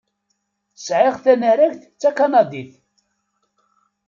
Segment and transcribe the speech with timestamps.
[0.85, 2.73] Sεiɣ tanaragt d takanadit.